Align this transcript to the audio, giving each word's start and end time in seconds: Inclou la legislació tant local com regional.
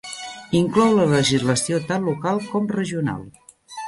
Inclou 0.59 0.95
la 0.99 1.03
legislació 1.11 1.79
tant 1.91 2.07
local 2.07 2.41
com 2.47 2.71
regional. 2.77 3.23